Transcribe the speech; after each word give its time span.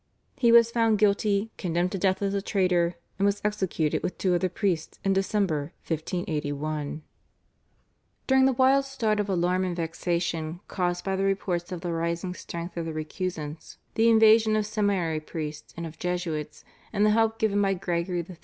He 0.35 0.51
was 0.51 0.71
found 0.71 0.97
guilty, 0.97 1.51
condemned 1.59 1.91
to 1.91 1.99
death 1.99 2.23
as 2.23 2.33
a 2.33 2.41
traitor, 2.41 2.95
and 3.19 3.25
was 3.27 3.39
executed 3.45 4.01
with 4.01 4.17
two 4.17 4.33
other 4.33 4.49
priests 4.49 4.97
in 5.03 5.13
December 5.13 5.73
1581. 5.87 7.03
During 8.25 8.45
the 8.45 8.53
wild 8.53 8.85
start 8.85 9.19
of 9.19 9.29
alarm 9.29 9.63
and 9.63 9.75
vexation 9.75 10.59
caused 10.67 11.05
by 11.05 11.15
the 11.15 11.23
reports 11.23 11.71
of 11.71 11.81
the 11.81 11.93
rising 11.93 12.33
strength 12.33 12.77
of 12.77 12.87
the 12.87 12.93
recusants, 12.93 13.77
the 13.93 14.09
invasion 14.09 14.55
of 14.55 14.65
seminary 14.65 15.19
priests 15.19 15.71
and 15.77 15.85
of 15.85 15.99
Jesuits, 15.99 16.65
and 16.91 17.05
the 17.05 17.11
help 17.11 17.37
given 17.37 17.61
by 17.61 17.75
Gregory 17.75 18.23
XIII. 18.23 18.37